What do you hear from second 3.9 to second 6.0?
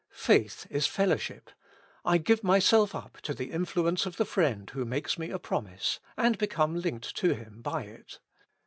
of the friend who makes me a promise,